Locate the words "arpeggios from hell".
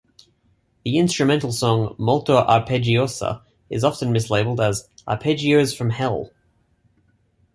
5.07-6.31